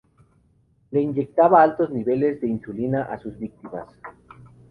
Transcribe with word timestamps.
Le 0.95 0.99
inyectaba 1.07 1.61
altos 1.65 1.91
niveles 1.97 2.41
de 2.41 2.47
insulina 2.47 3.03
a 3.03 3.19
sus 3.19 3.37
víctimas. 3.37 3.85